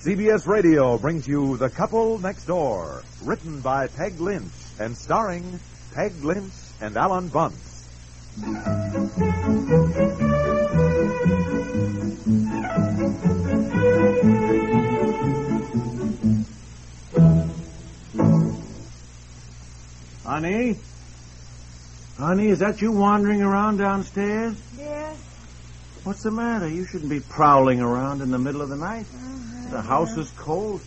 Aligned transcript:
CBS 0.00 0.46
Radio 0.46 0.96
brings 0.96 1.28
you 1.28 1.58
The 1.58 1.68
Couple 1.68 2.18
Next 2.20 2.46
Door, 2.46 3.02
written 3.22 3.60
by 3.60 3.86
Peg 3.86 4.18
Lynch 4.18 4.50
and 4.78 4.96
starring 4.96 5.60
Peg 5.92 6.24
Lynch 6.24 6.54
and 6.80 6.96
Alan 6.96 7.28
Bunce. 7.28 7.86
Honey? 20.24 20.78
Honey, 22.16 22.48
is 22.48 22.60
that 22.60 22.80
you 22.80 22.92
wandering 22.92 23.42
around 23.42 23.76
downstairs? 23.76 24.56
Yes. 24.78 25.18
What's 26.04 26.22
the 26.22 26.30
matter? 26.30 26.70
You 26.70 26.86
shouldn't 26.86 27.10
be 27.10 27.20
prowling 27.20 27.82
around 27.82 28.22
in 28.22 28.30
the 28.30 28.38
middle 28.38 28.62
of 28.62 28.70
the 28.70 28.76
night. 28.76 29.04
Mm. 29.04 29.49
The 29.70 29.80
house 29.80 30.16
is 30.16 30.30
cold. 30.32 30.80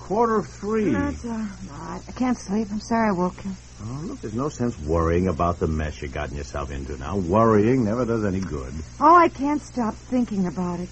Quarter 0.00 0.36
of 0.36 0.46
three. 0.46 0.90
That's 0.92 1.24
all 1.24 1.32
right. 1.32 2.00
I 2.08 2.12
can't 2.12 2.38
sleep. 2.38 2.68
I'm 2.70 2.80
sorry 2.80 3.10
I 3.10 3.12
woke 3.12 3.44
you. 3.44 3.50
Oh, 3.82 4.00
look, 4.04 4.20
there's 4.22 4.34
no 4.34 4.48
sense 4.48 4.78
worrying 4.78 5.28
about 5.28 5.58
the 5.58 5.66
mess 5.66 6.00
you've 6.00 6.14
gotten 6.14 6.36
yourself 6.36 6.70
into 6.70 6.96
now. 6.96 7.18
Worrying 7.18 7.84
never 7.84 8.06
does 8.06 8.24
any 8.24 8.40
good. 8.40 8.72
Oh, 9.00 9.14
I 9.14 9.28
can't 9.28 9.60
stop 9.60 9.94
thinking 9.94 10.46
about 10.46 10.80
it. 10.80 10.88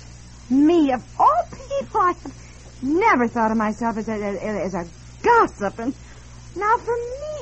Me, 0.50 0.92
of 0.92 1.02
all 1.18 1.48
people, 1.50 2.00
I 2.00 2.12
have 2.12 2.82
never 2.82 3.26
thought 3.26 3.50
of 3.50 3.56
myself 3.56 3.96
as 3.96 4.08
a, 4.08 4.14
as 4.14 4.74
a 4.74 4.86
gossip. 5.22 5.78
And 5.78 5.94
now 6.56 6.76
for 6.76 6.94
me, 6.94 7.33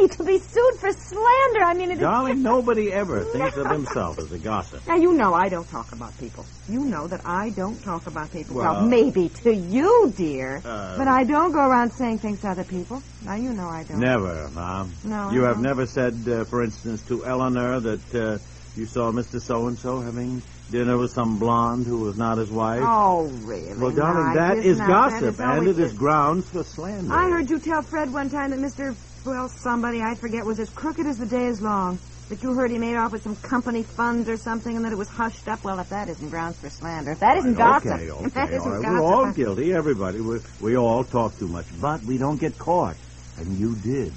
me, 0.00 0.08
to 0.08 0.24
be 0.24 0.38
sued 0.38 0.74
for 0.78 0.92
slander, 0.92 1.62
I 1.64 1.74
mean, 1.74 1.90
it 1.90 1.94
is... 1.94 2.00
Darling, 2.00 2.42
nobody 2.42 2.92
ever 2.92 3.24
thinks 3.24 3.56
of 3.56 3.70
himself 3.70 4.18
as 4.18 4.32
a 4.32 4.38
gossip. 4.38 4.86
Now, 4.86 4.96
you 4.96 5.14
know 5.14 5.34
I 5.34 5.48
don't 5.48 5.68
talk 5.68 5.92
about 5.92 6.16
people. 6.18 6.44
You 6.68 6.84
know 6.84 7.06
that 7.08 7.24
I 7.24 7.50
don't 7.50 7.82
talk 7.82 8.06
about 8.06 8.32
people. 8.32 8.56
Well, 8.56 8.74
Well- 8.74 8.86
maybe 8.86 9.28
to 9.44 9.54
you, 9.54 10.12
dear. 10.16 10.62
Uh, 10.64 10.96
but 10.98 11.08
I 11.08 11.24
don't 11.24 11.52
go 11.52 11.60
around 11.60 11.92
saying 11.92 12.18
things 12.18 12.40
to 12.42 12.48
other 12.48 12.64
people. 12.64 13.02
Now, 13.24 13.34
you 13.34 13.52
know 13.52 13.68
I 13.68 13.84
don't. 13.84 13.98
Never, 14.00 14.48
Mom. 14.54 14.92
No, 15.04 15.30
You 15.30 15.44
I 15.44 15.48
have 15.48 15.56
don't. 15.56 15.62
never 15.64 15.86
said, 15.86 16.14
uh, 16.28 16.44
for 16.44 16.62
instance, 16.62 17.02
to 17.08 17.24
Eleanor 17.24 17.80
that 17.80 18.14
uh, 18.14 18.38
you 18.76 18.86
saw 18.86 19.10
Mr. 19.10 19.40
So-and-so 19.40 20.00
having 20.00 20.42
dinner 20.70 20.98
with 20.98 21.10
some 21.12 21.38
blonde 21.38 21.86
who 21.86 22.00
was 22.00 22.16
not 22.18 22.36
his 22.38 22.50
wife? 22.50 22.82
Oh, 22.84 23.22
really? 23.42 23.72
Well, 23.74 23.90
darling, 23.90 24.26
Now, 24.28 24.34
that 24.34 24.58
it's 24.58 24.66
is 24.66 24.78
gossip, 24.78 25.40
and 25.40 25.66
it 25.66 25.78
is 25.78 25.94
grounds 25.94 26.46
for 26.50 26.62
slander. 26.62 27.12
I 27.12 27.30
heard 27.30 27.48
you 27.48 27.58
tell 27.58 27.80
Fred 27.82 28.12
one 28.12 28.28
time 28.28 28.50
that 28.50 28.58
Mr. 28.60 28.94
Well, 29.28 29.50
somebody, 29.50 30.00
I 30.00 30.14
forget, 30.14 30.42
was 30.46 30.58
as 30.58 30.70
crooked 30.70 31.06
as 31.06 31.18
the 31.18 31.26
day 31.26 31.48
is 31.48 31.60
long. 31.60 31.98
That 32.30 32.42
you 32.42 32.54
heard 32.54 32.70
he 32.70 32.78
made 32.78 32.96
off 32.96 33.12
with 33.12 33.22
some 33.22 33.36
company 33.36 33.82
funds 33.82 34.26
or 34.26 34.38
something 34.38 34.74
and 34.74 34.82
that 34.86 34.92
it 34.92 34.96
was 34.96 35.08
hushed 35.08 35.48
up. 35.48 35.62
Well, 35.64 35.78
if 35.80 35.90
that 35.90 36.08
isn't 36.08 36.30
grounds 36.30 36.56
for 36.58 36.70
slander, 36.70 37.12
if 37.12 37.20
that 37.20 37.36
isn't 37.36 37.54
gossip, 37.54 37.92
Okay, 37.92 38.10
okay, 38.10 38.24
if 38.24 38.32
that 38.34 38.48
all 38.48 38.56
isn't 38.56 38.72
right. 38.72 38.82
gossip. 38.82 38.94
We're 38.94 39.04
all 39.04 39.32
guilty, 39.32 39.74
everybody. 39.74 40.20
We, 40.20 40.38
we 40.62 40.76
all 40.78 41.04
talk 41.04 41.38
too 41.38 41.46
much, 41.46 41.66
but 41.78 42.02
we 42.04 42.16
don't 42.16 42.38
get 42.38 42.56
caught. 42.58 42.96
And 43.36 43.58
you 43.58 43.74
did. 43.76 44.14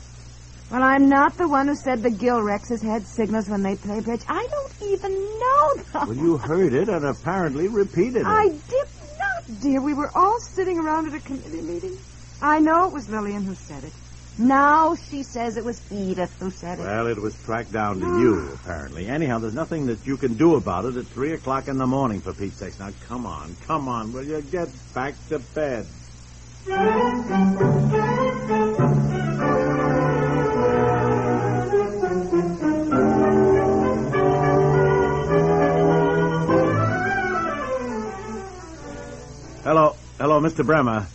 Well, 0.72 0.82
I'm 0.82 1.10
not 1.10 1.38
the 1.38 1.50
one 1.50 1.68
who 1.68 1.76
said 1.76 2.02
the 2.04 2.10
Gilrexes 2.10 2.82
had 2.82 3.06
signals 3.06 3.50
when 3.50 3.64
they 3.64 3.76
play 3.76 4.00
bridge. 4.00 4.22
I 4.30 4.48
don't 4.50 4.92
even 4.94 5.12
know 5.14 5.76
them. 5.92 6.08
Well, 6.08 6.16
you 6.18 6.38
heard 6.38 6.74
it 6.74 6.88
and 6.88 7.06
apparently 7.06 7.68
repeated 7.68 8.22
it. 8.22 8.26
I 8.26 8.48
did 8.48 8.88
not, 9.20 9.62
dear. 9.62 9.82
We 9.82 9.94
were 9.94 10.10
all 10.16 10.40
sitting 10.40 10.80
around 10.80 11.08
at 11.08 11.16
a 11.16 11.20
committee 11.20 11.62
meeting. 11.62 11.98
I 12.42 12.60
know 12.60 12.88
it 12.88 12.94
was 12.94 13.10
Lillian 13.10 13.44
who 13.44 13.56
said 13.56 13.84
it. 13.84 13.92
Now 14.38 14.96
she 15.09 15.24
says 15.24 15.58
it 15.58 15.66
was 15.66 15.81
Edith 15.92 16.34
who 16.40 16.50
said 16.52 16.80
it. 16.80 16.84
Well, 16.84 17.08
it 17.08 17.22
was 17.22 17.36
tracked 17.46 17.72
down 17.72 18.00
to 18.00 18.06
you, 18.06 18.50
ah. 18.50 18.53
apparently. 18.56 19.08
Anyhow, 19.08 19.40
there's 19.40 19.53
nothing 19.53 19.86
that 19.88 20.06
you 20.06 20.18
can 20.18 20.36
do 20.36 20.56
about 20.56 20.86
it 20.86 20.96
at 20.96 21.06
3 21.08 21.34
o'clock 21.34 21.68
in 21.68 21.78
the 21.78 21.88
morning, 21.88 22.22
for 22.22 22.34
Pete's 22.34 22.58
sake. 22.58 22.80
Now, 22.80 22.91
come 23.08 23.25
on, 23.25 23.56
come 23.68 23.88
on. 23.88 24.14
Will 24.14 24.25
you 24.25 24.41
get 24.41 24.70
back 24.94 25.16
to 25.30 25.40
bed? 25.40 25.86
Hello, 39.64 39.96
hello, 40.18 40.41
Mr. 40.41 40.66
Bremer. 40.66 41.08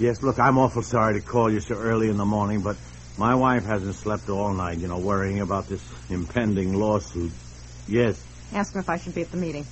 Yes, 0.00 0.22
look, 0.22 0.38
I'm 0.38 0.56
awful 0.56 0.80
sorry 0.82 1.20
to 1.20 1.26
call 1.26 1.52
you 1.52 1.60
so 1.60 1.74
early 1.74 2.08
in 2.08 2.16
the 2.16 2.24
morning, 2.24 2.62
but 2.62 2.78
my 3.18 3.34
wife 3.34 3.64
hasn't 3.64 3.94
slept 3.96 4.30
all 4.30 4.54
night, 4.54 4.78
you 4.78 4.88
know, 4.88 4.96
worrying 4.96 5.40
about 5.40 5.68
this 5.68 5.82
impending 6.08 6.72
lawsuit. 6.72 7.30
Yes. 7.86 8.18
Ask 8.54 8.74
him 8.74 8.80
if 8.80 8.88
I 8.88 8.96
should 8.96 9.14
be 9.14 9.20
at 9.20 9.30
the 9.30 9.36
meeting. 9.36 9.66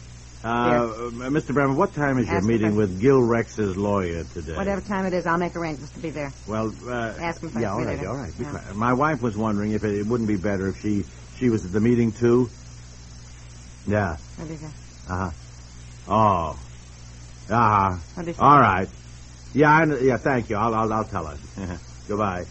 Uh, 0.44 0.80
Mr. 1.10 1.54
Bremer, 1.54 1.72
what 1.72 1.94
time 1.94 2.18
is 2.18 2.28
your 2.28 2.42
meeting 2.42 2.76
with 2.76 3.00
Gilrex's 3.00 3.74
lawyer 3.78 4.22
today? 4.34 4.54
Whatever 4.54 4.82
time 4.82 5.06
it 5.06 5.14
is, 5.14 5.26
I'll 5.26 5.38
make 5.38 5.56
arrangements 5.56 5.94
to 5.94 6.00
be 6.00 6.10
there. 6.10 6.30
Well, 6.46 6.74
uh, 6.86 7.14
Ask 7.18 7.42
him 7.42 7.48
if 7.48 7.56
I 7.56 7.60
yeah, 7.62 7.72
all 7.72 7.78
should 7.80 7.88
be 7.88 7.96
right, 7.96 8.06
all 8.06 8.16
right. 8.16 8.32
Yeah. 8.38 8.72
My 8.74 8.92
wife 8.92 9.22
was 9.22 9.34
wondering 9.34 9.72
if 9.72 9.82
it, 9.82 9.94
it 9.98 10.06
wouldn't 10.06 10.28
be 10.28 10.36
better 10.36 10.68
if 10.68 10.80
she 10.82 11.06
she 11.38 11.48
was 11.48 11.64
at 11.64 11.72
the 11.72 11.80
meeting 11.80 12.12
too. 12.12 12.50
Yeah. 13.86 14.16
What 14.36 14.50
is 14.50 14.62
it? 14.62 14.70
Uh 15.08 15.30
huh. 15.30 15.30
Oh. 16.06 16.58
Uh 17.48 17.54
huh. 17.54 17.96
What 18.14 18.28
is 18.28 18.36
it? 18.36 18.40
All 18.40 18.60
right. 18.60 18.88
Yeah, 19.54 19.70
I, 19.70 19.84
yeah. 20.00 20.16
Thank 20.18 20.50
you. 20.50 20.56
I'll 20.56 20.74
I'll, 20.74 20.92
I'll 20.92 21.04
tell 21.04 21.26
her. 21.26 21.78
Goodbye. 22.08 22.44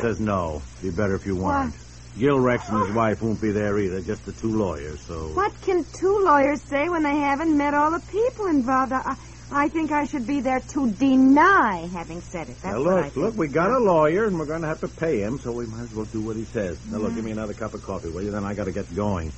Says 0.00 0.18
no. 0.20 0.62
Be 0.82 0.90
better 0.90 1.14
if 1.14 1.26
you 1.26 1.36
weren't. 1.36 1.74
Gilrex 2.16 2.68
and 2.68 2.86
his 2.86 2.94
wife 2.96 3.20
won't 3.20 3.40
be 3.40 3.52
there 3.52 3.78
either. 3.78 4.00
Just 4.00 4.24
the 4.24 4.32
two 4.32 4.56
lawyers. 4.56 5.00
So. 5.06 5.28
What 5.34 5.52
can 5.60 5.84
two 5.84 6.22
lawyers 6.24 6.62
say 6.62 6.88
when 6.88 7.02
they 7.02 7.16
haven't 7.16 7.56
met 7.56 7.74
all 7.74 7.90
the 7.90 8.00
people 8.06 8.46
involved? 8.46 8.92
I, 8.92 9.16
I 9.50 9.68
think 9.68 9.92
I 9.92 10.04
should 10.04 10.26
be 10.26 10.40
there 10.40 10.60
to 10.60 10.90
deny 10.90 11.88
having 11.92 12.22
said 12.22 12.48
it. 12.48 12.56
That's 12.62 12.74
Now 12.74 12.82
what 12.82 12.92
I 12.92 12.96
look, 12.96 13.04
think. 13.04 13.16
look, 13.16 13.36
we 13.36 13.48
got 13.48 13.70
a 13.70 13.78
lawyer 13.78 14.24
and 14.26 14.38
we're 14.38 14.46
going 14.46 14.62
to 14.62 14.68
have 14.68 14.80
to 14.80 14.88
pay 14.88 15.20
him, 15.20 15.38
so 15.38 15.52
we 15.52 15.66
might 15.66 15.82
as 15.82 15.92
well 15.94 16.06
do 16.06 16.20
what 16.22 16.36
he 16.36 16.44
says. 16.46 16.78
Now 16.90 16.98
look, 16.98 17.14
give 17.14 17.24
me 17.24 17.32
another 17.32 17.52
cup 17.54 17.74
of 17.74 17.82
coffee, 17.82 18.08
will 18.08 18.22
you? 18.22 18.30
Then 18.30 18.44
I 18.44 18.54
got 18.54 18.64
to 18.64 18.72
get 18.72 18.92
going. 18.94 19.32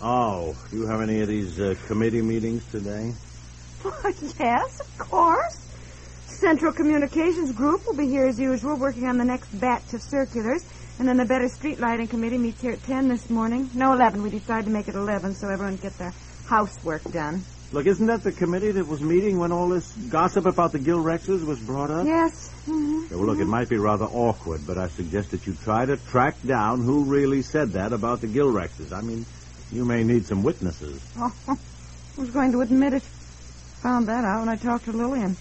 Oh, 0.00 0.56
do 0.70 0.76
you 0.78 0.86
have 0.86 1.02
any 1.02 1.20
of 1.20 1.28
these 1.28 1.60
uh, 1.60 1.74
committee 1.86 2.22
meetings 2.22 2.64
today? 2.70 3.12
Yes, 4.40 4.80
of 4.80 4.98
course. 4.98 5.67
Central 6.38 6.72
Communications 6.72 7.50
Group 7.52 7.84
will 7.84 7.96
be 7.96 8.06
here 8.06 8.24
as 8.26 8.38
usual, 8.38 8.76
working 8.76 9.06
on 9.08 9.18
the 9.18 9.24
next 9.24 9.48
batch 9.60 9.92
of 9.92 10.00
circulars. 10.00 10.64
And 11.00 11.08
then 11.08 11.16
the 11.16 11.24
Better 11.24 11.48
Street 11.48 11.80
Lighting 11.80 12.06
Committee 12.06 12.38
meets 12.38 12.60
here 12.60 12.72
at 12.72 12.82
10 12.84 13.08
this 13.08 13.28
morning. 13.28 13.68
No, 13.74 13.92
11. 13.92 14.22
We 14.22 14.30
decided 14.30 14.66
to 14.66 14.70
make 14.70 14.86
it 14.86 14.94
11 14.94 15.34
so 15.34 15.48
everyone 15.48 15.78
can 15.78 15.88
get 15.90 15.98
their 15.98 16.12
housework 16.46 17.02
done. 17.10 17.42
Look, 17.72 17.86
isn't 17.86 18.06
that 18.06 18.22
the 18.22 18.30
committee 18.30 18.70
that 18.70 18.86
was 18.86 19.00
meeting 19.00 19.38
when 19.38 19.50
all 19.50 19.68
this 19.68 19.90
gossip 20.10 20.46
about 20.46 20.70
the 20.70 20.78
Gilrexes 20.78 21.44
was 21.44 21.58
brought 21.58 21.90
up? 21.90 22.06
Yes. 22.06 22.50
hmm 22.66 23.06
Yeah, 23.10 23.16
well, 23.16 23.26
look, 23.26 23.40
it 23.40 23.46
might 23.46 23.68
be 23.68 23.76
rather 23.76 24.06
awkward, 24.06 24.64
but 24.64 24.78
I 24.78 24.88
suggest 24.88 25.32
that 25.32 25.44
you 25.46 25.54
try 25.64 25.86
to 25.86 25.96
track 25.96 26.36
down 26.46 26.82
who 26.82 27.02
really 27.04 27.42
said 27.42 27.72
that 27.72 27.92
about 27.92 28.20
the 28.20 28.28
Gilrexes. 28.28 28.92
I 28.92 29.00
mean, 29.02 29.26
you 29.72 29.84
may 29.84 30.04
need 30.04 30.26
some 30.26 30.44
witnesses. 30.44 31.02
Oh, 31.20 31.58
who's 32.16 32.30
going 32.30 32.52
to 32.52 32.60
admit 32.62 32.92
it? 32.94 33.02
Found 33.82 34.06
that 34.08 34.24
out 34.24 34.40
when 34.40 34.48
I 34.48 34.56
talked 34.56 34.84
to 34.86 34.92
Lillian. 34.92 35.36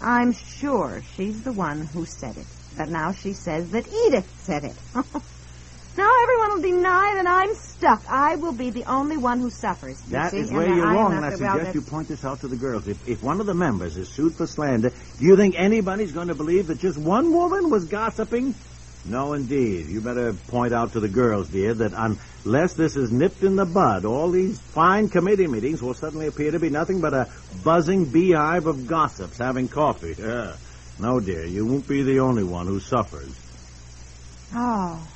I'm 0.00 0.32
sure 0.32 1.02
she's 1.16 1.42
the 1.42 1.52
one 1.52 1.82
who 1.86 2.06
said 2.06 2.36
it. 2.36 2.46
But 2.76 2.88
now 2.88 3.12
she 3.12 3.32
says 3.34 3.70
that 3.70 3.86
Edith 3.86 4.28
said 4.44 4.64
it. 4.64 4.74
now 4.94 6.10
everyone 6.22 6.52
will 6.54 6.62
deny, 6.62 7.12
that 7.22 7.26
I'm 7.26 7.54
stuck. 7.54 8.02
I 8.08 8.36
will 8.36 8.52
be 8.52 8.70
the 8.70 8.84
only 8.84 9.16
one 9.18 9.40
who 9.40 9.50
suffers. 9.50 10.00
You 10.06 10.12
That 10.12 10.30
see? 10.30 10.38
is 10.38 10.48
And 10.48 10.56
where 10.56 10.68
I- 10.68 10.74
you're 10.76 10.86
I'm 10.86 10.94
wrong, 10.94 11.12
and 11.12 11.24
I 11.24 11.28
well, 11.30 11.36
suggest 11.58 11.74
you 11.74 11.82
point 11.82 12.08
this 12.08 12.24
out 12.24 12.40
to 12.40 12.48
the 12.48 12.56
girls. 12.56 12.88
If, 12.88 13.06
if 13.08 13.22
one 13.22 13.40
of 13.40 13.46
the 13.46 13.54
members 13.54 13.96
is 13.96 14.08
sued 14.08 14.36
for 14.36 14.46
slander, 14.46 14.90
do 14.90 15.24
you 15.26 15.36
think 15.36 15.54
anybody's 15.58 16.12
going 16.12 16.28
to 16.28 16.34
believe 16.34 16.68
that 16.68 16.78
just 16.78 16.96
one 16.96 17.32
woman 17.34 17.68
was 17.68 17.84
gossiping? 17.86 18.54
No, 19.04 19.32
indeed. 19.32 19.86
You 19.86 20.00
better 20.00 20.32
point 20.32 20.74
out 20.74 20.92
to 20.92 21.00
the 21.00 21.08
girls, 21.08 21.48
dear, 21.48 21.72
that 21.74 21.92
unless 22.44 22.74
this 22.74 22.96
is 22.96 23.10
nipped 23.10 23.42
in 23.42 23.56
the 23.56 23.64
bud, 23.64 24.04
all 24.04 24.30
these 24.30 24.58
fine 24.58 25.08
committee 25.08 25.46
meetings 25.46 25.82
will 25.82 25.94
suddenly 25.94 26.26
appear 26.26 26.50
to 26.50 26.58
be 26.58 26.68
nothing 26.68 27.00
but 27.00 27.14
a 27.14 27.28
buzzing 27.64 28.04
beehive 28.04 28.66
of 28.66 28.86
gossips 28.86 29.38
having 29.38 29.68
coffee. 29.68 30.14
Yeah. 30.30 30.54
No, 30.98 31.18
dear, 31.18 31.46
you 31.46 31.64
won't 31.64 31.88
be 31.88 32.02
the 32.02 32.20
only 32.20 32.44
one 32.44 32.66
who 32.66 32.78
suffers. 32.78 33.34
Oh. 34.54 35.08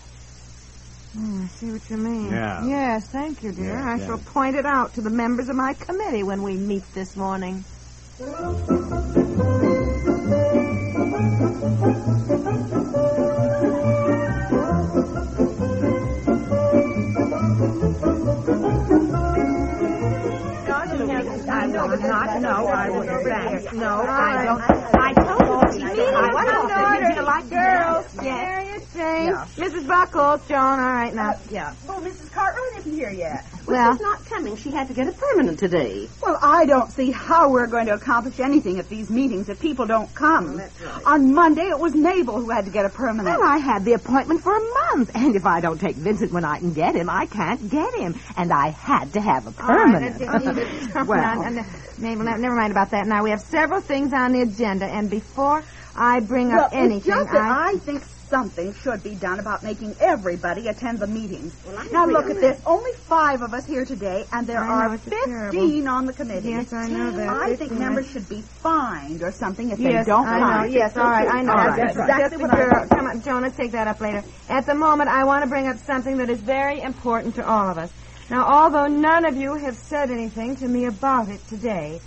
Hmm, 1.13 1.45
I 1.45 1.47
see 1.49 1.71
what 1.73 1.91
you 1.91 1.97
mean. 1.99 2.31
Yeah. 2.31 2.67
Yes, 2.67 3.07
thank 3.09 3.43
you, 3.43 3.53
dear. 3.53 3.75
Yeah, 3.75 3.93
I 3.93 3.97
yeah. 3.97 4.07
shall 4.07 4.19
point 4.19 4.57
it 4.57 4.65
out 4.65 4.95
to 4.95 5.03
the 5.03 5.11
members 5.11 5.51
of 5.51 5.57
my 5.57 5.75
committee 5.75 6.23
when 6.23 6.43
we 6.43 6.57
meet 6.57 6.85
this 6.95 7.17
morning. 7.17 7.65
No, 23.73 24.03
I 24.03 24.45
don't. 24.45 24.61
I 24.61 25.13
told 25.15 25.75
you. 25.75 25.87
I 25.87 25.93
Meeting 25.95 26.13
want 26.35 27.15
to 27.17 27.23
like 27.23 27.49
girls. 27.49 28.07
You 28.15 28.75
Jane. 28.95 29.35
Mrs. 29.59 29.87
Buckles, 29.89 30.41
Joan, 30.49 30.79
all 30.81 30.93
right 30.93 31.15
now. 31.15 31.33
Yeah. 31.51 31.75
Oh, 31.89 32.01
Mrs. 32.01 32.31
Cartwright 32.33 32.81
isn't 32.81 32.93
here 32.93 33.11
yet. 33.11 33.45
Well- 33.67 33.99
not 34.01 34.24
She 34.57 34.71
had 34.71 34.89
to 34.89 34.95
get 34.95 35.09
a 35.09 35.13
permanent 35.13 35.59
today. 35.59 36.09
Well, 36.23 36.39
I 36.41 36.67
don't 36.67 36.93
see 36.93 37.11
how 37.11 37.51
we're 37.51 37.67
going 37.67 37.87
to 37.87 37.95
accomplish 37.95 38.39
anything 38.41 38.79
at 38.79 38.89
these 38.91 39.09
meetings 39.09 39.49
if 39.49 39.59
people 39.59 39.87
don't 39.87 40.15
come. 40.15 40.61
On 41.07 41.35
Monday, 41.35 41.63
it 41.63 41.79
was 41.79 41.95
Mabel 41.95 42.39
who 42.41 42.51
had 42.51 42.67
to 42.67 42.71
get 42.71 42.85
a 42.85 42.91
permanent. 42.91 43.39
Well, 43.39 43.49
I 43.49 43.57
had 43.57 43.85
the 43.85 43.95
appointment 43.95 44.43
for 44.43 44.55
a 44.55 44.61
month, 44.61 45.11
and 45.15 45.35
if 45.35 45.47
I 45.47 45.61
don't 45.61 45.81
take 45.81 45.97
Vincent 45.97 46.31
when 46.31 46.45
I 46.45 46.59
can 46.59 46.75
get 46.75 46.95
him, 46.95 47.09
I 47.09 47.25
can't 47.27 47.69
get 47.71 47.95
him, 47.95 48.21
and 48.37 48.53
I 48.53 48.69
had 48.69 49.15
to 49.15 49.21
have 49.21 49.47
a 49.47 49.51
oh, 49.51 49.53
permanent. 49.53 50.21
Right, 50.21 50.45
leave 50.45 50.59
it. 50.59 51.07
well, 51.07 51.65
Mabel, 51.99 52.25
never 52.25 52.55
mind 52.55 52.71
about 52.71 52.91
that. 52.91 53.07
Now, 53.07 53.25
we 53.25 53.31
have 53.31 53.41
several 53.41 53.81
things 53.81 54.13
on 54.13 54.33
the 54.33 54.43
agenda, 54.43 54.85
and 54.85 55.09
before 55.09 55.65
I 55.97 56.21
bring 56.21 56.49
well, 56.49 56.67
up 56.67 56.75
anything, 56.75 57.15
that 57.15 57.35
I... 57.35 57.79
think 57.79 58.03
something 58.35 58.75
should 58.83 59.01
be 59.05 59.15
done 59.15 59.39
about 59.39 59.63
making 59.63 59.95
everybody 60.01 60.67
attend 60.67 60.99
the 60.99 61.07
meetings. 61.07 61.55
now, 61.93 62.05
look 62.05 62.29
at 62.29 62.41
this. 62.41 62.61
Only 62.67 62.91
five 62.93 63.43
of 63.43 63.55
us 63.55 63.65
here 63.65 63.85
today, 63.85 64.25
and 64.33 64.45
there 64.45 64.59
I 64.59 64.87
are 64.87 64.95
it's 64.95 65.05
15 65.05 65.25
terrible. 65.25 65.89
on 65.89 66.07
the 66.07 66.13
committee. 66.13 66.49
Yes, 66.49 66.73
I 66.73 66.89
know 66.89 67.13
that. 67.13 67.29
I 67.29 67.55
think 67.55 67.71
15. 67.71 67.79
members 67.79 68.11
should 68.11 68.29
be 68.29 68.41
fined 68.41 69.23
or 69.23 69.31
something 69.31 69.71
if 69.71 69.79
Yes, 69.79 70.05
they 70.05 70.11
don't 70.11 70.27
I 70.27 70.41
know. 70.41 70.65
Yes, 70.65 70.97
all 70.97 71.05
right, 71.05 71.29
I 71.29 71.43
know. 71.43 71.53
All 71.53 71.77
That's, 71.77 71.97
right, 71.97 72.09
that's 72.09 72.33
that's 72.33 72.35
exactly 72.35 72.43
what 72.43 72.51
what 72.51 72.61
I 72.61 72.71
girl. 72.71 72.89
Come 72.89 73.07
on, 73.07 73.23
Joan, 73.23 73.43
let's 73.43 73.57
take 73.57 73.71
that 73.71 73.87
up 73.87 74.01
later. 74.01 74.25
At 74.49 74.67
the 74.67 74.75
moment, 74.75 75.11
I 75.11 75.23
want 75.25 75.45
to 75.45 75.49
bring 75.49 75.69
up 75.69 75.77
something 75.79 76.17
that 76.17 76.29
is 76.29 76.41
very 76.41 76.81
important 76.81 77.37
to 77.37 77.47
all 77.47 77.71
of 77.71 77.79
us. 77.79 77.93
Now, 78.31 78.47
although 78.47 78.89
none 78.89 79.27
of 79.27 79.37
you 79.37 79.55
have 79.55 79.77
said 79.77 80.11
anything 80.11 80.57
to 80.57 80.67
me 80.67 80.87
about 80.87 81.29
it 81.29 81.47
today, 81.49 82.01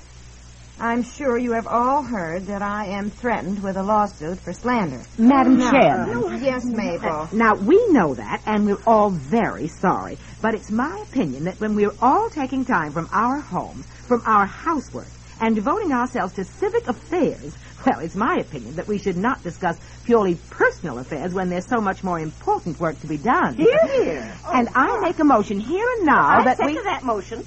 I'm 0.79 1.01
sure 1.01 1.39
you 1.39 1.53
have 1.53 1.65
all 1.65 2.03
heard 2.03 2.45
that 2.47 2.61
I 2.61 2.85
am 2.85 3.09
threatened 3.09 3.63
with 3.63 3.77
a 3.77 3.83
lawsuit 3.83 4.39
for 4.39 4.53
slander. 4.53 5.01
Madam 5.17 5.59
Chair. 5.59 5.71
Chairman. 5.71 6.43
Yes, 6.43 6.65
Mabel. 6.65 7.27
Now, 7.31 7.55
we 7.55 7.83
know 7.89 8.13
that, 8.13 8.43
and 8.45 8.67
we're 8.67 8.81
all 8.85 9.09
very 9.09 9.69
sorry. 9.69 10.19
But 10.39 10.53
it's 10.53 10.69
my 10.69 11.03
opinion 11.09 11.45
that 11.45 11.59
when 11.59 11.73
we're 11.73 11.95
all 11.99 12.29
taking 12.29 12.63
time 12.63 12.91
from 12.91 13.09
our 13.11 13.39
homes, 13.39 13.87
from 14.07 14.21
our 14.27 14.45
housework, 14.45 15.07
and 15.41 15.55
devoting 15.55 15.93
ourselves 15.93 16.35
to 16.35 16.43
civic 16.43 16.87
affairs, 16.87 17.55
well, 17.87 17.99
it's 17.99 18.15
my 18.15 18.35
opinion 18.35 18.75
that 18.75 18.87
we 18.87 18.97
should 18.97 19.17
not 19.17 19.41
discuss 19.43 19.79
purely 20.03 20.35
personal 20.49 20.99
affairs 20.99 21.33
when 21.33 21.49
there's 21.49 21.67
so 21.67 21.79
much 21.79 22.03
more 22.03 22.19
important 22.19 22.79
work 22.79 22.99
to 23.01 23.07
be 23.07 23.17
done. 23.17 23.55
Here, 23.55 23.87
here. 23.87 24.33
And 24.53 24.67
I 24.75 24.89
oh, 24.89 25.01
make 25.01 25.17
a 25.19 25.23
motion 25.23 25.59
here 25.59 25.87
and 25.97 26.05
now 26.05 26.27
I 26.27 26.43
that 26.43 26.57
second 26.57 26.75
we... 26.75 26.83
that 26.83 27.03
motion. 27.03 27.45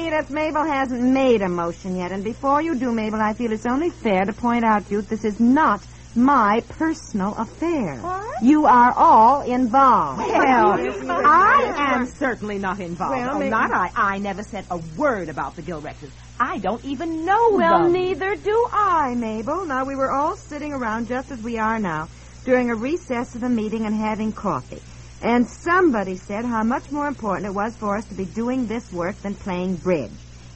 Edith, 0.00 0.30
Mabel 0.30 0.64
hasn't 0.64 1.02
made 1.02 1.42
a 1.42 1.48
motion 1.48 1.96
yet, 1.96 2.12
and 2.12 2.22
before 2.24 2.60
you 2.60 2.74
do, 2.74 2.92
Mabel, 2.92 3.20
I 3.20 3.32
feel 3.34 3.52
it's 3.52 3.66
only 3.66 3.90
fair 3.90 4.24
to 4.24 4.32
point 4.32 4.64
out 4.64 4.86
to 4.86 4.92
you 4.92 5.00
that 5.02 5.10
this 5.10 5.24
is 5.24 5.40
not 5.40 5.80
my 6.16 6.62
personal 6.68 7.34
affair. 7.36 7.96
What? 7.98 8.42
You 8.42 8.66
are 8.66 8.92
all 8.96 9.42
involved. 9.42 10.18
Well, 10.20 10.78
I 11.26 11.74
am 11.76 12.06
certainly 12.06 12.58
not 12.58 12.78
involved. 12.80 13.16
Well, 13.16 13.42
oh, 13.42 13.48
not 13.48 13.72
I. 13.72 13.90
I 13.94 14.18
never 14.18 14.42
said 14.42 14.64
a 14.70 14.78
word 14.96 15.28
about 15.28 15.56
the 15.56 15.62
Gilrexes. 15.62 16.10
I 16.38 16.58
don't 16.58 16.84
even 16.84 17.24
know 17.24 17.50
Well, 17.52 17.84
them. 17.84 17.92
neither 17.92 18.34
do 18.36 18.66
I, 18.72 19.14
Mabel. 19.16 19.64
Now, 19.66 19.84
we 19.84 19.96
were 19.96 20.10
all 20.10 20.36
sitting 20.36 20.72
around 20.72 21.08
just 21.08 21.30
as 21.30 21.42
we 21.42 21.58
are 21.58 21.78
now 21.78 22.08
during 22.44 22.70
a 22.70 22.74
recess 22.74 23.34
of 23.34 23.40
the 23.40 23.48
meeting 23.48 23.86
and 23.86 23.94
having 23.94 24.32
coffee. 24.32 24.82
And 25.24 25.48
somebody 25.48 26.16
said 26.16 26.44
how 26.44 26.62
much 26.62 26.90
more 26.90 27.08
important 27.08 27.46
it 27.46 27.54
was 27.54 27.74
for 27.76 27.96
us 27.96 28.04
to 28.08 28.14
be 28.14 28.26
doing 28.26 28.66
this 28.66 28.92
work 28.92 29.16
than 29.22 29.34
playing 29.34 29.76
bridge. 29.76 30.10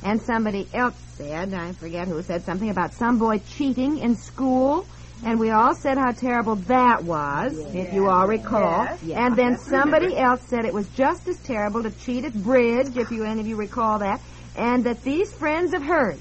And 0.04 0.20
somebody 0.20 0.68
else 0.74 0.94
said, 1.16 1.54
I 1.54 1.72
forget 1.72 2.06
who 2.06 2.22
said 2.22 2.44
something 2.44 2.68
about 2.68 2.92
some 2.92 3.18
boy 3.18 3.38
cheating 3.38 3.98
in 3.98 4.14
school. 4.14 4.86
And 5.24 5.40
we 5.40 5.50
all 5.50 5.74
said 5.74 5.96
how 5.96 6.12
terrible 6.12 6.56
that 6.56 7.02
was, 7.02 7.58
if 7.74 7.94
you 7.94 8.10
all 8.10 8.28
recall. 8.28 8.84
Yes. 9.02 9.16
And 9.16 9.36
then 9.36 9.56
somebody 9.70 10.14
else 10.18 10.42
said 10.42 10.66
it 10.66 10.74
was 10.74 10.86
just 10.90 11.26
as 11.28 11.38
terrible 11.38 11.82
to 11.82 11.90
cheat 11.90 12.26
at 12.26 12.34
bridge, 12.34 12.94
if 12.94 13.10
you 13.10 13.24
any 13.24 13.40
of 13.40 13.46
you 13.46 13.56
recall 13.56 13.98
that. 14.00 14.20
And 14.54 14.84
that 14.84 15.02
these 15.02 15.32
friends 15.32 15.72
of 15.72 15.82
hers, 15.82 16.20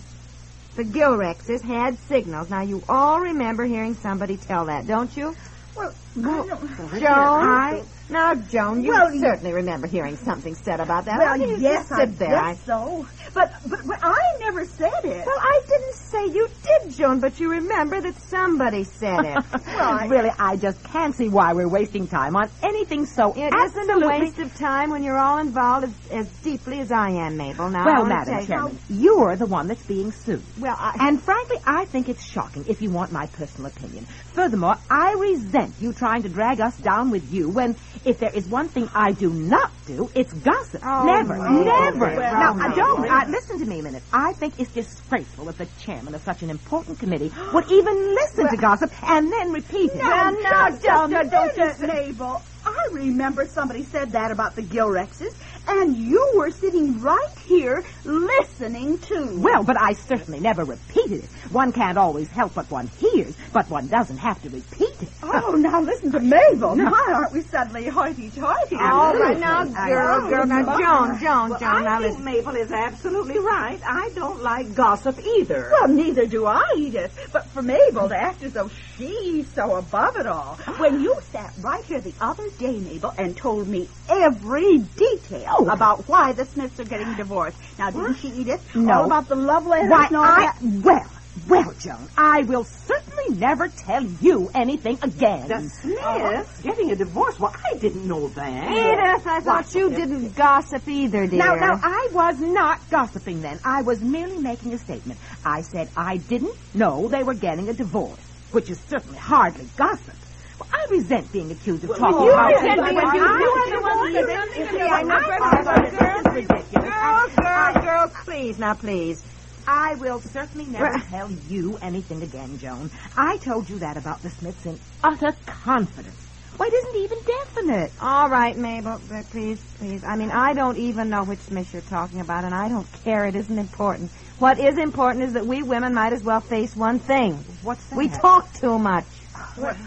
the 0.78 0.86
Gilrexes 0.86 1.62
had 1.62 1.98
signals. 2.08 2.50
Now, 2.50 2.62
you 2.62 2.82
all 2.88 3.20
remember 3.20 3.66
hearing 3.66 3.94
somebody 3.96 4.38
tell 4.38 4.68
that, 4.68 4.88
don't 4.88 5.16
you? 5.18 5.36
Well, 5.76 5.94
I 6.18 7.00
don't. 7.00 7.04
I... 7.04 7.84
Now, 8.10 8.34
Joan, 8.36 8.84
you 8.84 8.92
Well, 8.92 9.14
you- 9.14 9.22
certainly 9.22 9.54
remember 9.54 9.88
hearing 9.88 10.16
something 10.18 10.56
said 10.56 10.80
about 10.80 11.06
that. 11.06 11.18
Well, 11.20 11.38
you 11.38 11.58
yes, 11.60 11.86
I 11.92 12.06
there? 12.06 12.36
I- 12.38 12.54
guess 12.54 12.66
so. 12.66 13.06
But, 13.34 13.52
but, 13.68 13.80
but 13.86 14.00
I 14.02 14.18
never 14.40 14.64
said 14.66 15.04
it. 15.04 15.26
Well, 15.26 15.40
I 15.40 15.62
didn't 15.68 15.96
say 15.96 16.34
you 16.34 16.48
did, 16.64 16.96
Joan, 16.98 17.20
but 17.20 17.40
you 17.40 17.50
remember 17.52 18.02
that 18.02 18.18
somebody 18.30 18.84
said 18.86 19.20
it. 19.26 19.46
well, 19.68 20.08
really, 20.08 20.30
I 20.40 20.56
just 20.56 20.82
can't 20.84 21.16
see 21.16 21.28
why 21.30 21.54
we're 21.54 21.70
wasting 21.70 22.08
time 22.08 22.36
on 22.36 22.50
anything 22.64 23.06
so 23.06 23.34
It 23.36 23.54
isn't 23.54 23.90
a 24.04 24.08
waste 24.08 24.40
of 24.40 24.54
time 24.56 24.90
when 24.92 25.04
you're 25.04 25.20
all 25.20 25.40
involved 25.40 25.86
as, 25.86 25.94
as 26.12 26.28
deeply 26.42 26.80
as 26.80 26.92
I 26.92 27.10
am, 27.10 27.36
Mabel. 27.38 27.70
Now, 27.70 27.86
Well, 27.86 28.06
Madam 28.06 28.40
you- 28.40 28.48
Chairman, 28.48 28.80
you're 28.90 29.36
the 29.38 29.48
one 29.48 29.68
that's 29.68 29.84
being 29.84 30.12
sued. 30.12 30.44
Well, 30.58 30.76
I... 30.78 30.94
And 31.00 31.22
frankly, 31.22 31.58
I 31.66 31.86
think 31.86 32.08
it's 32.10 32.24
shocking, 32.26 32.66
if 32.68 32.82
you 32.82 32.90
want 32.90 33.12
my 33.12 33.28
personal 33.28 33.68
opinion. 33.68 34.08
Furthermore, 34.34 34.78
I 34.90 35.14
resent 35.20 35.76
you 35.80 35.92
trying 35.94 36.24
to 36.24 36.30
drag 36.30 36.62
us 36.62 36.78
down 36.78 37.12
with 37.12 37.32
you 37.32 37.50
when, 37.50 37.76
if 38.06 38.20
there 38.20 38.32
is 38.34 38.48
one 38.48 38.70
thing 38.70 38.90
I 38.94 39.12
do 39.12 39.30
not 39.30 39.72
do, 39.86 40.10
it's 40.16 40.32
gossip. 40.34 40.82
Oh, 40.86 41.06
never, 41.06 41.38
no. 41.38 41.64
never. 41.64 42.00
Well, 42.00 42.34
now, 42.34 42.54
no. 42.54 42.66
uh, 42.66 42.76
don't, 42.76 43.10
uh, 43.10 43.26
listen 43.30 43.60
to 43.60 43.66
me 43.66 43.80
a 43.80 43.84
minute. 43.84 44.04
I 44.14 44.34
think 44.34 44.60
it's 44.60 44.72
disgraceful 44.72 45.46
that 45.46 45.58
the 45.58 45.68
chairman 45.80 46.16
of 46.16 46.22
such 46.24 46.44
an 46.44 46.50
important 46.50 47.00
committee 47.00 47.32
would 47.54 47.72
even 47.72 48.16
listen 48.16 48.50
to 48.50 48.58
gossip 48.58 48.92
and 49.04 49.32
then 49.32 49.52
repeat 49.52 49.92
it. 49.92 49.98
Well, 49.98 50.42
now, 50.42 50.70
just 50.70 50.84
a 50.86 51.04
a 51.06 51.30
don't 51.30 51.58
minute. 51.58 51.80
Mabel. 51.80 52.42
I 52.66 52.90
remember 52.92 53.46
somebody 53.46 53.84
said 53.84 54.12
that 54.12 54.32
about 54.32 54.56
the 54.56 54.62
Gilrexes, 54.62 55.34
and 55.68 55.96
you 55.96 56.34
were 56.36 56.52
sitting 56.52 57.02
right 57.02 57.38
here 57.46 57.84
listening 58.04 58.98
too. 59.00 59.40
Well, 59.40 59.64
but 59.64 59.80
I 59.80 59.94
certainly 59.94 60.42
never 60.42 60.66
repeated 60.66 61.24
it. 61.24 61.30
One 61.52 61.72
can't 61.72 61.98
always 61.98 62.28
help 62.28 62.56
what 62.58 62.70
one 62.70 62.88
hears, 62.88 63.36
but 63.54 63.70
one 63.70 63.88
doesn't 63.88 64.18
have 64.18 64.42
to 64.44 64.50
repeat 64.50 64.87
Oh, 65.24 65.56
now 65.58 65.82
listen 65.82 66.12
to 66.12 66.20
Mabel. 66.20 66.76
My, 66.76 67.06
aren't 67.14 67.34
we 67.34 67.42
suddenly 67.42 67.88
hoity-toity? 67.88 68.76
All 68.78 69.16
right, 69.18 69.40
now, 69.40 69.66
girl, 69.66 70.22
oh, 70.24 70.30
girl, 70.30 70.46
now, 70.46 70.64
Joan, 70.64 71.20
Joan, 71.20 71.50
Well, 71.50 71.60
Joan, 71.60 71.84
now 71.84 71.96
I 71.96 72.02
think 72.02 72.12
listen. 72.12 72.26
Mabel 72.26 72.56
is 72.56 72.72
absolutely 72.72 73.40
right. 73.40 73.80
I 73.86 74.10
don't 74.16 74.42
like 74.42 74.74
gossip 74.74 75.20
either. 75.20 75.70
Well, 75.72 75.90
neither 75.90 76.26
do 76.26 76.46
I, 76.46 76.64
Edith. 76.78 77.30
But 77.32 77.46
for 77.48 77.62
Mabel 77.62 78.10
to 78.10 78.16
act 78.18 78.44
as 78.44 78.54
though 78.54 78.70
she's 78.98 79.48
so 79.50 79.76
above 79.76 80.18
it 80.18 80.26
all. 80.28 80.56
When 80.78 81.02
you 81.02 81.16
sat 81.32 81.54
right 81.62 81.84
here 81.84 82.02
the 82.02 82.14
other 82.22 82.50
day, 82.52 82.78
Mabel, 82.78 83.14
and 83.18 83.36
told 83.36 83.68
me 83.68 83.88
every 84.10 84.80
detail 84.80 85.58
oh. 85.60 85.70
about 85.70 86.08
why 86.08 86.32
the 86.34 86.46
Smiths 86.46 86.80
are 86.80 86.86
getting 86.86 87.14
divorced. 87.16 87.58
Now, 87.78 87.92
didn't 87.92 88.16
she, 88.16 88.30
Edith? 88.30 88.76
No. 88.76 88.94
All 88.94 89.06
about 89.06 89.28
the 89.28 89.36
love 89.36 89.66
letters 89.66 89.92
Why, 89.92 90.08
and 90.08 90.16
all 90.16 90.24
I, 90.24 90.40
that. 90.46 90.58
well, 90.62 91.06
well, 91.48 91.74
Joan, 91.80 92.10
I 92.18 92.44
will 92.44 92.64
certainly 92.64 93.38
never 93.38 93.68
tell 93.68 94.04
you 94.04 94.50
anything 94.54 94.98
again. 95.02 95.48
The 95.48 95.70
Smiths 95.82 96.02
uh-huh. 96.02 96.44
getting 96.64 96.92
a 96.92 96.96
divorce? 96.96 97.40
Well, 97.40 97.54
I 97.72 97.78
didn't 97.78 98.08
know 98.08 98.30
that. 98.30 98.72
Edith, 98.72 99.28
I 99.28 99.42
thought 99.42 99.74
you 99.76 99.90
didn't 99.90 100.36
gossip 100.36 100.88
either, 100.88 101.28
dear. 101.28 101.40
Now, 101.40 101.56
now, 101.56 101.80
I 101.82 102.10
was 102.12 102.40
not 102.40 102.90
gossiping 102.90 103.42
then. 103.42 103.60
I 103.64 103.82
was 103.82 104.02
merely 104.02 104.38
making 104.38 104.74
a 104.74 104.78
statement. 104.78 105.20
I 105.46 105.62
said 105.62 105.90
I 105.96 106.18
didn't 106.18 106.56
know 106.74 107.08
they 107.08 107.24
were 107.24 107.34
getting 107.34 107.70
a 107.70 107.74
divorce, 107.74 108.20
which 108.52 108.70
is 108.70 108.80
certainly 108.90 109.18
hardly 109.18 109.68
gossip. 109.76 110.16
Well, 110.60 110.70
I 110.72 110.86
resent 110.90 111.32
being 111.32 111.52
accused 111.52 111.84
of 111.84 111.96
talking 111.98 112.26
you 112.26 112.32
about 112.34 112.52
resent 112.52 112.84
being 112.84 112.98
accused- 112.98 113.16
you 113.16 114.16
resent 114.16 114.54
being 114.54 114.68
You 114.68 114.72
see, 114.72 114.82
I 114.82 115.04
know 115.04 115.20
perfectly 115.20 115.66
well 115.66 116.24
that 116.24 116.34
ridiculous. 116.34 116.90
Girls, 116.90 117.36
girls, 117.36 117.86
girls, 117.86 118.12
please, 118.26 118.58
now 118.58 118.74
please. 118.74 119.22
I 119.68 119.96
will 119.96 120.22
certainly 120.22 120.66
never 120.66 120.98
tell 121.10 121.30
you 121.50 121.78
anything 121.82 122.24
again, 122.24 122.58
Joan. 122.58 122.90
I 123.18 123.38
told 123.38 123.70
you 123.70 123.80
that 123.80 123.98
about 123.98 124.24
the 124.24 124.30
Smiths 124.30 124.66
in 124.66 124.80
utter 125.04 125.36
confidence. 125.46 126.16
Why, 126.56 126.68
it 126.68 126.74
isn't 126.74 126.96
even 126.96 127.18
definite. 127.24 127.92
All 128.02 128.30
right, 128.30 128.58
Mabel, 128.58 129.00
but 129.10 129.30
please, 129.30 129.62
please. 129.78 130.04
I 130.04 130.16
mean, 130.16 130.32
I 130.32 130.54
don't 130.54 130.78
even 130.78 131.10
know 131.10 131.24
which 131.24 131.40
Smith 131.40 131.72
you're 131.74 131.84
talking 131.84 132.22
about, 132.22 132.46
and 132.46 132.56
I 132.56 132.70
don't 132.70 132.88
care. 133.04 133.26
It 133.26 133.36
isn't 133.36 133.60
important. 133.60 134.10
What 134.40 134.58
is 134.58 134.78
important 134.78 135.26
is 135.26 135.34
that 135.34 135.46
we 135.46 135.62
women 135.62 135.94
might 135.94 136.14
as 136.14 136.24
well 136.24 136.40
face 136.40 136.76
one 136.76 136.98
thing. 137.00 137.34
What's 137.62 137.84
that? 137.88 137.98
We 137.98 138.08
talk 138.08 138.52
too 138.54 138.80
much. 138.80 139.06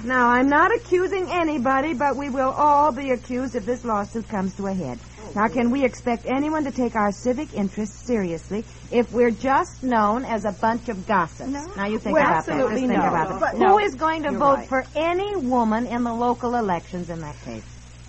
Now, 0.05 0.29
I'm 0.29 0.49
not 0.49 0.75
accusing 0.75 1.29
anybody, 1.31 1.95
but 1.95 2.17
we 2.17 2.29
will 2.29 2.51
all 2.51 2.93
be 2.93 3.11
accused 3.11 3.57
if 3.57 3.65
this 3.65 3.85
lawsuit 3.85 4.29
comes 4.29 4.55
to 4.57 4.67
a 4.67 4.75
head. 4.75 4.99
Now, 5.35 5.47
can 5.49 5.71
we 5.71 5.85
expect 5.85 6.27
anyone 6.27 6.65
to 6.65 6.73
take 6.73 6.97
our 6.97 7.13
civic 7.13 7.55
interests 7.55 8.05
seriously 8.07 8.65
if 8.91 9.13
we're 9.13 9.31
just 9.31 9.83
known 9.83 10.25
as 10.25 10.45
a 10.45 10.53
bunch 10.53 10.89
of 10.89 11.07
gossips? 11.07 11.51
No. 11.51 11.65
Now, 11.77 11.87
you 11.87 11.99
think 11.99 12.15
Well, 12.17 12.27
about 12.27 12.47
that. 12.47 12.53
absolutely 12.53 12.81
think 12.89 12.93
about 12.99 13.31
it. 13.31 13.41
But 13.41 13.53
Who 13.53 13.59
no, 13.61 13.79
is 13.79 13.95
going 13.95 14.25
to 14.25 14.31
you're 14.31 14.39
vote 14.39 14.55
right. 14.59 14.69
for 14.69 14.85
any 14.97 15.37
woman 15.37 15.87
in 15.87 16.03
the 16.03 16.13
local 16.13 16.57
elections 16.57 17.11
in 17.11 17.21
that 17.21 17.41
case? 17.43 17.63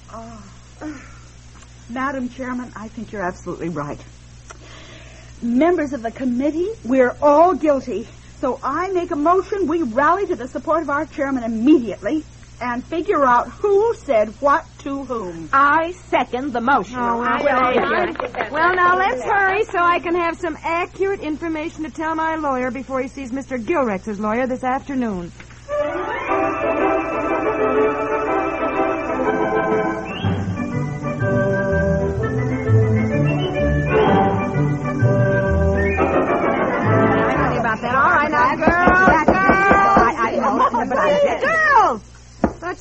Ah. 0.10 0.42
Madam 1.90 2.30
Chairman, 2.30 2.72
I 2.76 2.88
think 2.88 3.12
you're 3.12 3.22
absolutely 3.24 3.70
right. 3.70 4.00
Members 5.44 5.94
of 5.94 6.02
the 6.02 6.12
committee, 6.12 6.70
we're 6.84 7.16
all 7.22 7.54
guilty. 7.54 8.08
So 8.40 8.60
I 8.64 8.90
make 8.92 9.12
a 9.12 9.16
motion, 9.16 9.68
we 9.68 9.84
rally 9.84 10.26
to 10.28 10.36
the 10.36 10.48
support 10.48 10.82
of 10.82 10.90
our 10.90 11.06
chairman 11.06 11.44
immediately 11.44 12.24
and 12.62 12.84
figure 12.84 13.26
out 13.26 13.50
who 13.50 13.94
said 13.96 14.30
what 14.40 14.66
to 14.80 15.04
whom. 15.06 15.50
I 15.52 15.92
second 16.10 16.54
the 16.54 16.62
motion. 16.62 16.98
Oh, 16.98 17.18
well, 17.18 17.28
I 17.28 17.42
well, 17.44 18.52
well, 18.52 18.76
now 18.76 18.98
let's 18.98 19.24
hurry 19.24 19.64
so 19.66 19.80
I 19.80 20.00
can 20.00 20.16
have 20.16 20.38
some 20.38 20.58
accurate 20.62 21.22
information 21.22 21.84
to 21.84 21.90
tell 21.90 22.16
my 22.16 22.36
lawyer 22.36 22.72
before 22.72 23.02
he 23.02 23.08
sees 23.08 23.32
Mr. 23.32 23.64
Gilrex's 23.64 24.20
lawyer 24.20 24.48
this 24.48 24.64
afternoon. 24.64 25.32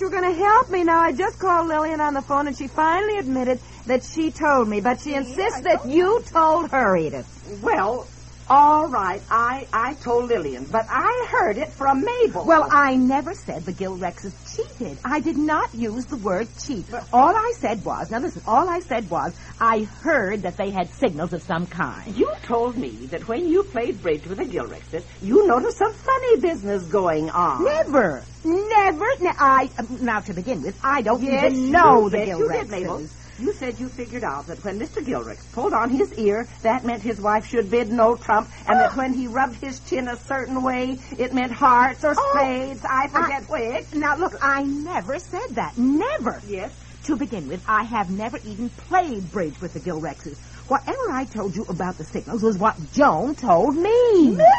Thought 0.00 0.06
you 0.06 0.16
were 0.16 0.20
going 0.22 0.34
to 0.34 0.42
help 0.42 0.70
me. 0.70 0.84
Now, 0.84 1.00
I 1.00 1.12
just 1.12 1.38
called 1.38 1.68
Lillian 1.68 2.00
on 2.00 2.14
the 2.14 2.22
phone, 2.22 2.46
and 2.46 2.56
she 2.56 2.68
finally 2.68 3.18
admitted 3.18 3.60
that 3.86 4.02
she 4.02 4.30
told 4.30 4.66
me, 4.66 4.80
but 4.80 5.00
she 5.00 5.14
insists 5.14 5.60
that 5.60 5.86
you 5.86 6.22
told 6.32 6.70
her, 6.70 6.96
Edith. 6.96 7.60
Well, 7.62 8.06
all 8.50 8.88
right. 8.88 9.22
I, 9.30 9.68
I 9.72 9.94
told 9.94 10.28
Lillian, 10.28 10.66
but 10.70 10.84
I 10.90 11.26
heard 11.30 11.56
it 11.56 11.72
from 11.74 12.02
Mabel. 12.04 12.44
Well, 12.44 12.66
I 12.70 12.96
never 12.96 13.32
said 13.32 13.64
the 13.64 13.72
Gilrexes 13.72 14.34
cheated. 14.56 14.98
I 15.04 15.20
did 15.20 15.38
not 15.38 15.72
use 15.72 16.04
the 16.06 16.16
word 16.16 16.48
cheat. 16.66 16.86
All 17.12 17.30
I 17.30 17.52
said 17.60 17.84
was, 17.84 18.08
now 18.10 18.18
listen, 18.18 18.42
all 18.46 18.68
I 18.68 18.80
said 18.80 19.08
was, 19.08 19.32
I 19.60 19.84
heard 20.02 20.42
that 20.42 20.56
they 20.56 20.70
had 20.70 20.90
signals 20.90 21.32
of 21.32 21.42
some 21.42 21.66
kind. 21.66 22.16
you 22.16 22.32
told 22.42 22.76
me 22.76 23.06
that 23.12 23.28
when 23.28 23.46
you 23.46 23.62
played 23.64 24.02
bridge 24.02 24.26
with 24.26 24.38
the 24.38 24.44
Gilrexes, 24.44 25.04
you 25.22 25.46
noticed 25.46 25.78
some 25.78 25.92
funny 25.94 26.40
business 26.40 26.82
going 26.90 27.30
on. 27.30 27.64
Never, 27.64 28.24
never. 28.44 29.06
Ne- 29.20 29.30
I 29.38 29.70
um, 29.78 29.98
now 30.04 30.20
to 30.20 30.34
begin 30.34 30.62
with, 30.62 30.74
I 30.82 31.02
don't 31.02 31.22
Yes, 31.22 31.52
even 31.52 31.70
know 31.70 32.08
the 32.08 32.18
did. 32.18 32.28
You 32.28 32.48
did, 32.50 32.66
Gilrexes. 32.66 32.70
Mabel. 32.70 33.08
You 33.40 33.54
said 33.54 33.80
you 33.80 33.88
figured 33.88 34.22
out 34.22 34.46
that 34.48 34.62
when 34.64 34.78
Mr. 34.78 35.02
Gilrex 35.04 35.50
pulled 35.52 35.72
on 35.72 35.88
his 35.88 36.12
ear, 36.14 36.46
that 36.62 36.84
meant 36.84 37.02
his 37.02 37.18
wife 37.20 37.46
should 37.46 37.70
bid 37.70 37.90
no 37.90 38.14
trump, 38.16 38.50
and 38.68 38.78
that 38.78 38.94
when 38.96 39.14
he 39.14 39.28
rubbed 39.28 39.56
his 39.56 39.80
chin 39.80 40.08
a 40.08 40.16
certain 40.16 40.62
way, 40.62 40.98
it 41.18 41.32
meant 41.32 41.52
hearts 41.52 42.04
or 42.04 42.14
Oh, 42.16 42.32
spades. 42.36 42.84
I 42.84 43.08
forget 43.08 43.48
which. 43.48 43.94
Now 43.94 44.16
look, 44.16 44.34
I 44.42 44.62
never 44.62 45.18
said 45.18 45.48
that. 45.52 45.78
Never. 45.78 46.42
Yes. 46.46 46.72
To 47.04 47.16
begin 47.16 47.48
with, 47.48 47.62
I 47.66 47.84
have 47.84 48.10
never 48.10 48.36
even 48.44 48.68
played 48.68 49.30
bridge 49.30 49.58
with 49.62 49.72
the 49.72 49.80
Gilrexes. 49.80 50.36
Whatever 50.68 51.10
I 51.12 51.24
told 51.24 51.56
you 51.56 51.64
about 51.70 51.96
the 51.96 52.04
signals 52.04 52.42
was 52.42 52.58
what 52.58 52.76
Joan 52.92 53.34
told 53.34 53.74
me. 53.74 53.90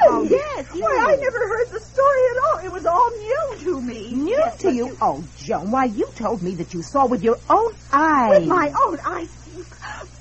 Oh, 0.10 0.28
yes, 0.28 0.66
yes. 0.74 0.82
Why, 0.82 1.06
I 1.08 1.16
never 1.18 1.38
heard 1.38 1.68
the 1.72 1.80
story 1.80 2.22
at 2.32 2.38
all. 2.44 2.66
It 2.66 2.72
was 2.74 2.86
all 2.88 3.12
new 3.12 3.58
to 3.66 3.82
me. 3.82 4.16
New 4.16 4.32
Yes, 4.38 4.58
to 4.58 4.68
but 4.68 4.76
you? 4.76 4.98
Oh, 5.02 5.24
Joan, 5.36 5.70
why, 5.70 5.86
you 5.86 6.10
told 6.16 6.42
me 6.42 6.56
that 6.56 6.74
you 6.74 6.82
saw 6.82 7.06
with 7.06 7.22
your 7.22 7.38
own 7.48 7.74
eyes. 7.92 8.40
With 8.40 8.48
my 8.48 8.74
own 8.88 8.98
eyes. 9.06 9.41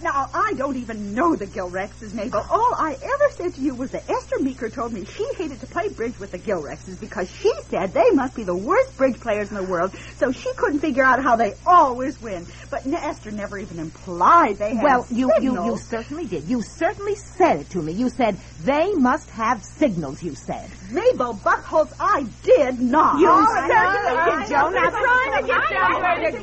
Now, 0.02 0.30
I 0.32 0.54
don't 0.56 0.76
even 0.76 1.14
know 1.14 1.36
the 1.36 1.46
Gilrexes, 1.46 2.14
Mabel. 2.14 2.44
All 2.50 2.74
I 2.74 2.92
ever 2.94 3.30
said 3.36 3.54
to 3.54 3.60
you 3.60 3.74
was 3.74 3.90
that 3.90 4.08
Esther 4.08 4.38
Meeker 4.38 4.70
told 4.70 4.92
me 4.92 5.04
she 5.04 5.26
hated 5.34 5.60
to 5.60 5.66
play 5.66 5.88
bridge 5.88 6.18
with 6.18 6.30
the 6.30 6.38
Gilrexes 6.38 6.98
because 6.98 7.30
she 7.30 7.52
said 7.68 7.92
they 7.92 8.10
must 8.12 8.34
be 8.34 8.44
the 8.44 8.56
worst 8.56 8.96
bridge 8.96 9.20
players 9.20 9.50
in 9.50 9.56
the 9.56 9.62
world, 9.62 9.94
so 10.16 10.32
she 10.32 10.50
couldn't 10.54 10.80
figure 10.80 11.04
out 11.04 11.22
how 11.22 11.36
they 11.36 11.54
always 11.66 12.20
win. 12.20 12.46
But 12.70 12.86
Esther 12.86 13.30
never 13.30 13.58
even 13.58 13.78
implied 13.78 14.58
they 14.58 14.74
had 14.74 14.84
Well, 14.84 15.06
you, 15.10 15.32
you, 15.40 15.64
you 15.64 15.76
certainly 15.76 16.26
did. 16.26 16.48
You 16.48 16.62
certainly 16.62 17.16
said 17.16 17.60
it 17.60 17.70
to 17.70 17.82
me. 17.82 17.92
You 17.92 18.08
said, 18.08 18.36
they 18.62 18.94
must 18.94 19.28
have 19.30 19.62
signals, 19.62 20.22
you 20.22 20.34
said. 20.34 20.70
Mabel 20.90 21.34
Buckholz, 21.34 21.92
I 22.00 22.26
did 22.42 22.80
not. 22.80 23.18
You 23.18 23.28
Oh, 23.28 23.44
certainly 23.54 24.16
I 24.16 24.40
did, 24.40 24.48
Joan. 24.48 24.76
I 24.76 24.80
Now, 24.80 24.90
trying 24.90 25.42
to 25.42 25.46
get 25.46 25.70
down 25.70 26.02
where 26.02 26.30
the 26.30 26.38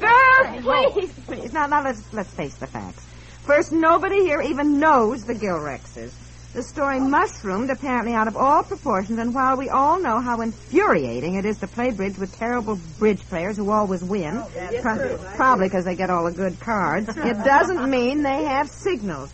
Girls, 0.00 0.92
please, 0.94 1.19
Now, 1.48 1.66
now 1.66 1.82
let's 1.82 2.02
let's 2.12 2.30
face 2.30 2.54
the 2.54 2.66
facts. 2.66 3.04
First, 3.44 3.72
nobody 3.72 4.20
here 4.20 4.40
even 4.42 4.78
knows 4.78 5.24
the 5.24 5.34
Gilrexes. 5.34 6.12
The 6.52 6.62
story 6.64 6.98
mushroomed 6.98 7.70
apparently 7.70 8.12
out 8.12 8.26
of 8.26 8.36
all 8.36 8.64
proportions, 8.64 9.18
and 9.20 9.32
while 9.32 9.56
we 9.56 9.68
all 9.68 10.00
know 10.00 10.20
how 10.20 10.40
infuriating 10.40 11.36
it 11.36 11.46
is 11.46 11.58
to 11.58 11.68
play 11.68 11.90
bridge 11.92 12.18
with 12.18 12.36
terrible 12.36 12.76
bridge 12.98 13.20
players 13.28 13.56
who 13.56 13.70
always 13.70 14.02
win, 14.02 14.42
pro- 14.82 15.16
probably 15.36 15.68
because 15.68 15.84
they 15.84 15.94
get 15.94 16.10
all 16.10 16.24
the 16.24 16.32
good 16.32 16.58
cards, 16.58 17.08
it 17.08 17.36
doesn't 17.44 17.88
mean 17.88 18.22
they 18.24 18.44
have 18.44 18.68
signals. 18.68 19.30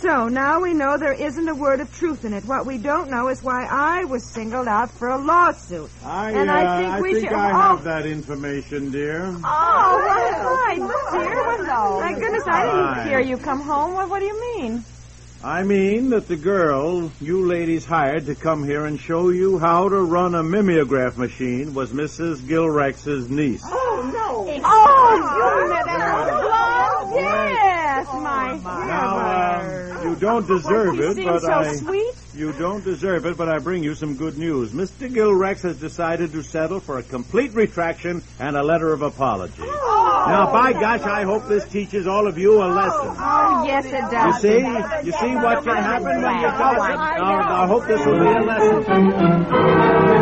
So 0.00 0.28
now 0.28 0.60
we 0.60 0.74
know 0.74 0.96
there 0.96 1.12
isn't 1.12 1.48
a 1.48 1.54
word 1.56 1.80
of 1.80 1.92
truth 1.92 2.24
in 2.24 2.32
it. 2.32 2.44
What 2.44 2.66
we 2.66 2.78
don't 2.78 3.10
know 3.10 3.26
is 3.30 3.42
why 3.42 3.66
I 3.68 4.04
was 4.04 4.24
singled 4.24 4.68
out 4.68 4.92
for 4.92 5.08
a 5.08 5.18
lawsuit. 5.18 5.90
I, 6.04 6.30
and 6.30 6.48
uh, 6.48 6.54
I 6.54 6.82
think 6.82 7.02
we 7.02 7.14
think 7.14 7.30
should. 7.30 7.36
I 7.36 7.50
oh, 7.50 7.76
have 7.76 7.82
that 7.82 8.06
information, 8.06 8.92
dear. 8.92 9.24
Oh, 9.24 9.40
well, 9.42 10.58
hi, 10.60 10.74
dear. 10.76 10.86
What, 10.86 11.60
my 12.00 12.12
goodness, 12.12 12.44
I 12.46 12.66
didn't 12.66 12.94
Hi. 12.94 13.08
hear 13.08 13.18
you 13.18 13.38
come 13.38 13.60
home. 13.60 13.94
What, 13.94 14.08
what 14.08 14.20
do 14.20 14.26
you 14.26 14.40
mean? 14.40 14.84
I 15.42 15.64
mean 15.64 16.10
that 16.10 16.28
the 16.28 16.36
girl 16.36 17.10
you 17.20 17.46
ladies 17.46 17.84
hired 17.84 18.26
to 18.26 18.36
come 18.36 18.64
here 18.64 18.86
and 18.86 19.00
show 19.00 19.30
you 19.30 19.58
how 19.58 19.88
to 19.88 20.00
run 20.00 20.36
a 20.36 20.44
mimeograph 20.44 21.16
machine 21.16 21.74
was 21.74 21.90
Mrs. 21.90 22.46
Gilrex's 22.46 23.28
niece. 23.28 23.62
Oh, 23.64 24.10
no. 24.12 24.46
Oh, 24.64 25.62
you 25.62 25.68
met 25.68 25.84
Oh, 25.90 27.14
yes, 27.14 27.67
my 28.56 28.86
Now, 28.86 29.18
uh, 29.18 30.02
you 30.04 30.16
don't 30.16 30.46
deserve 30.46 31.00
it, 31.00 31.16
but 31.24 31.40
so 31.40 31.52
I... 31.52 31.74
sweet. 31.74 32.14
You 32.34 32.52
don't 32.52 32.84
deserve 32.84 33.26
it, 33.26 33.36
but 33.36 33.48
I 33.48 33.58
bring 33.58 33.82
you 33.82 33.94
some 33.94 34.16
good 34.16 34.38
news. 34.38 34.72
Mr. 34.72 35.12
Gilrex 35.12 35.62
has 35.62 35.76
decided 35.76 36.32
to 36.32 36.42
settle 36.42 36.78
for 36.78 36.98
a 36.98 37.02
complete 37.02 37.52
retraction 37.52 38.22
and 38.38 38.56
a 38.56 38.62
letter 38.62 38.92
of 38.92 39.02
apology. 39.02 39.62
Now, 39.62 40.52
by 40.52 40.72
gosh, 40.72 41.02
I 41.02 41.24
hope 41.24 41.48
this 41.48 41.66
teaches 41.66 42.06
all 42.06 42.26
of 42.26 42.38
you 42.38 42.62
a 42.62 42.68
lesson. 42.68 43.16
Oh, 43.18 43.64
yes, 43.66 43.86
it 43.86 44.10
does. 44.10 44.44
You 44.44 44.50
see? 44.50 45.06
You 45.06 45.12
see 45.12 45.34
what 45.36 45.64
can 45.64 45.76
happen 45.76 46.22
when 46.22 46.36
you? 46.36 46.48
Now, 46.48 47.62
I 47.62 47.66
hope 47.66 47.86
this 47.86 48.04
will 48.04 48.18
be 48.18 48.26
a 48.26 48.40
lesson. 48.42 50.17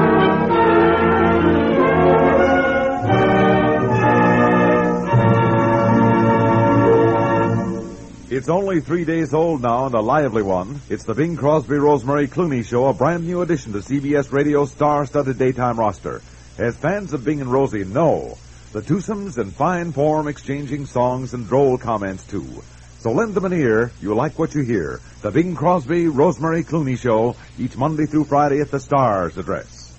It's 8.36 8.50
only 8.50 8.82
three 8.82 9.06
days 9.06 9.32
old 9.32 9.62
now 9.62 9.86
and 9.86 9.94
a 9.94 10.00
lively 10.02 10.42
one. 10.42 10.82
It's 10.90 11.04
the 11.04 11.14
Bing 11.14 11.36
Crosby 11.36 11.76
Rosemary 11.76 12.28
Clooney 12.28 12.62
Show, 12.62 12.84
a 12.84 12.92
brand 12.92 13.26
new 13.26 13.40
addition 13.40 13.72
to 13.72 13.78
CBS 13.78 14.30
Radio's 14.30 14.70
star-studded 14.72 15.38
daytime 15.38 15.80
roster. 15.80 16.20
As 16.58 16.76
fans 16.76 17.14
of 17.14 17.24
Bing 17.24 17.40
and 17.40 17.50
Rosie 17.50 17.84
know, 17.84 18.36
the 18.74 18.82
twosomes 18.82 19.38
in 19.38 19.52
fine 19.52 19.92
form 19.92 20.28
exchanging 20.28 20.84
songs 20.84 21.32
and 21.32 21.48
droll 21.48 21.78
comments 21.78 22.26
too. 22.26 22.62
So 22.98 23.10
lend 23.10 23.32
them 23.32 23.46
an 23.46 23.54
ear. 23.54 23.90
You'll 24.02 24.16
like 24.16 24.38
what 24.38 24.54
you 24.54 24.60
hear. 24.60 25.00
The 25.22 25.30
Bing 25.30 25.54
Crosby 25.54 26.06
Rosemary 26.08 26.62
Clooney 26.62 26.98
Show, 26.98 27.36
each 27.58 27.78
Monday 27.78 28.04
through 28.04 28.24
Friday 28.24 28.60
at 28.60 28.70
the 28.70 28.80
Stars 28.80 29.38
address. 29.38 29.94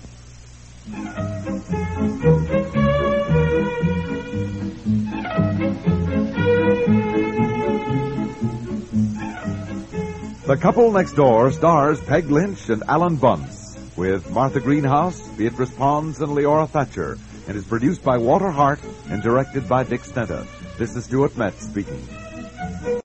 The 10.48 10.56
Couple 10.56 10.90
Next 10.90 11.12
Door 11.12 11.50
stars 11.52 12.00
Peg 12.00 12.30
Lynch 12.30 12.70
and 12.70 12.82
Alan 12.88 13.16
Bunce, 13.16 13.76
with 13.98 14.30
Martha 14.30 14.60
Greenhouse, 14.60 15.20
Beatrice 15.36 15.70
Pons, 15.72 16.22
and 16.22 16.32
Leora 16.32 16.66
Thatcher, 16.66 17.18
and 17.46 17.54
is 17.54 17.66
produced 17.66 18.02
by 18.02 18.16
Walter 18.16 18.48
Hart 18.48 18.80
and 19.10 19.22
directed 19.22 19.68
by 19.68 19.84
Dick 19.84 20.00
Stenta. 20.00 20.46
This 20.78 20.96
is 20.96 21.04
Stuart 21.04 21.36
Metz 21.36 21.66
speaking. 21.66 22.02